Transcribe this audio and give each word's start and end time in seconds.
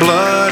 blood 0.00 0.43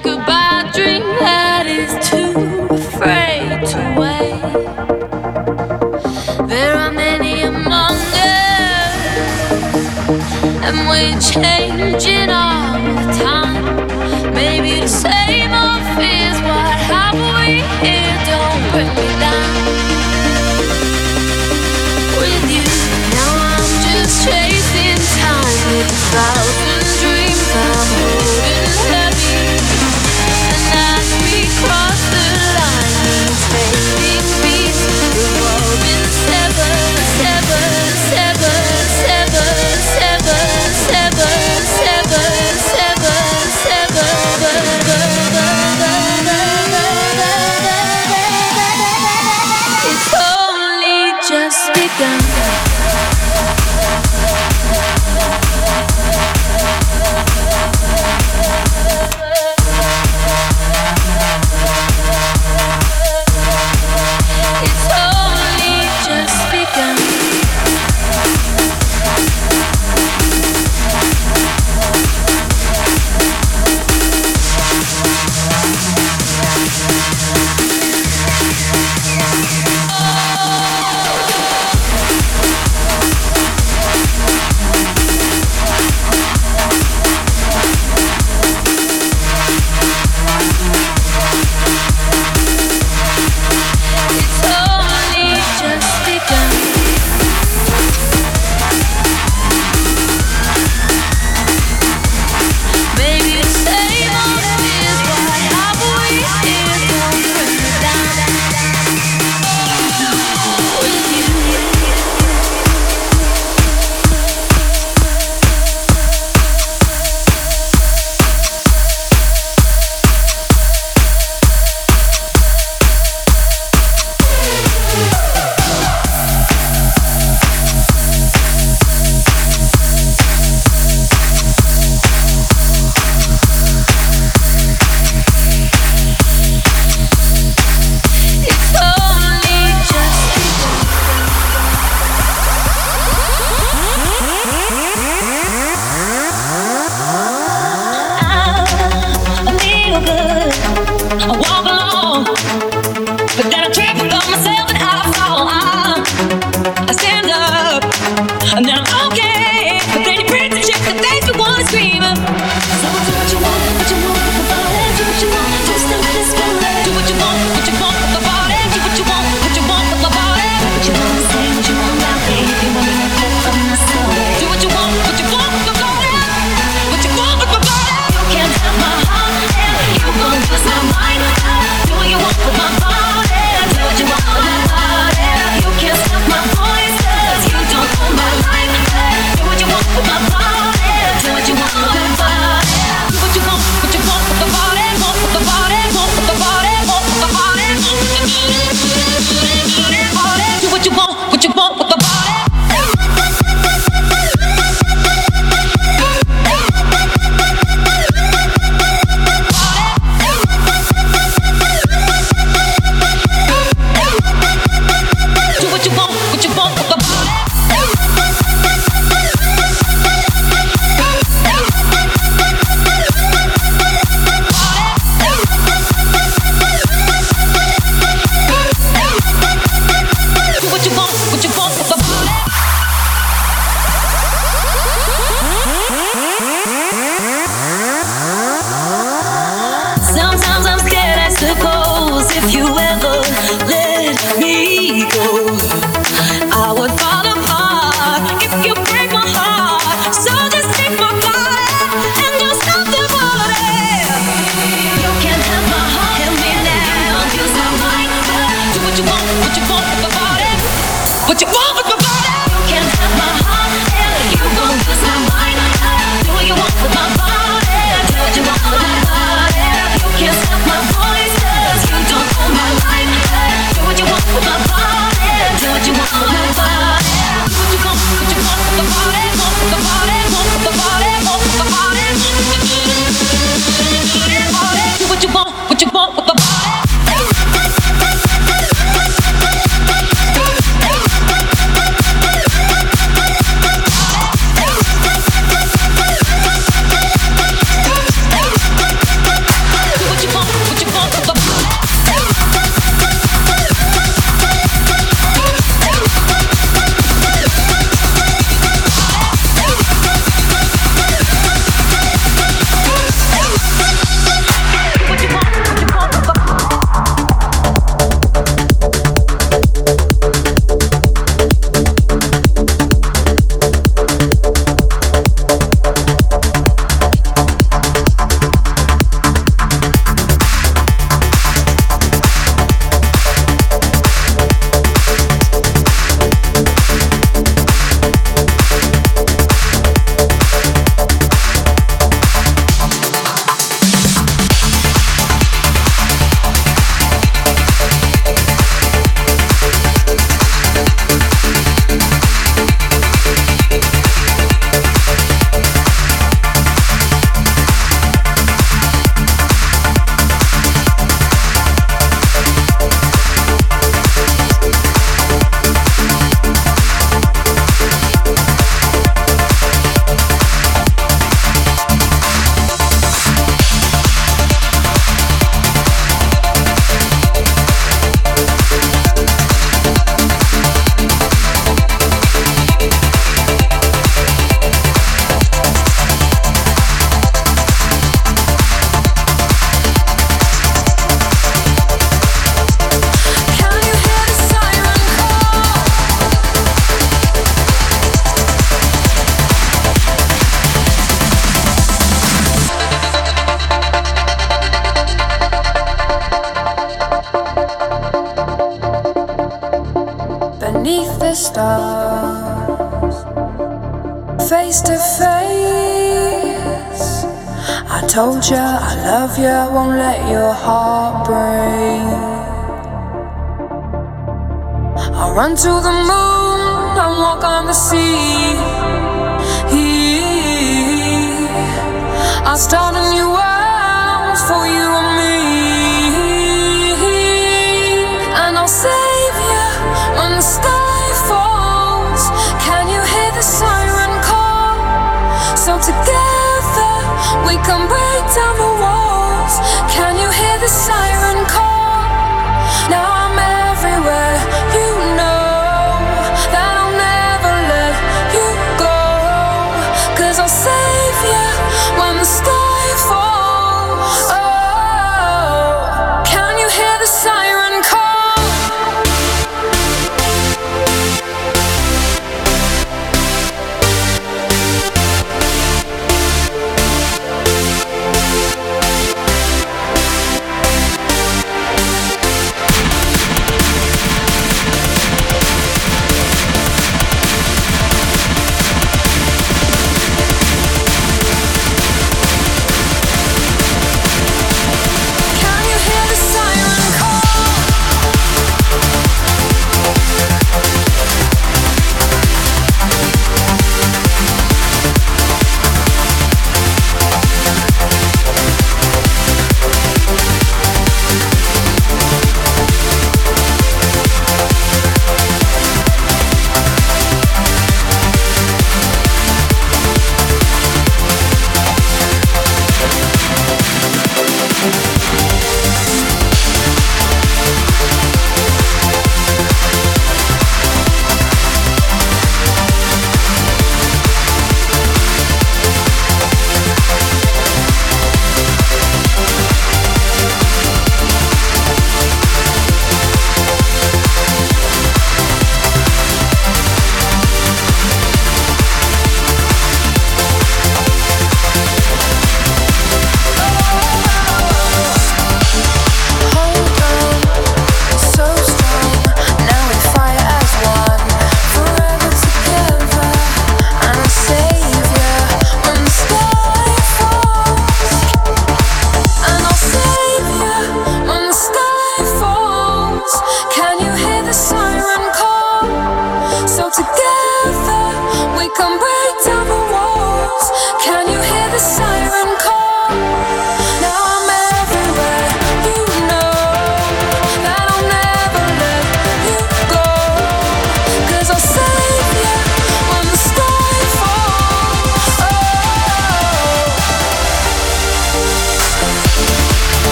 goodbye. 0.00 0.43